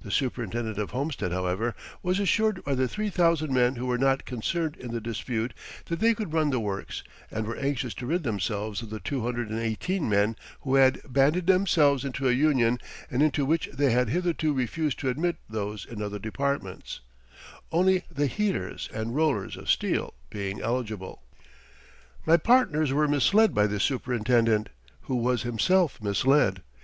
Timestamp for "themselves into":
11.48-12.28